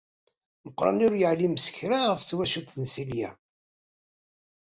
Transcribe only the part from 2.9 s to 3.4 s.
Silya.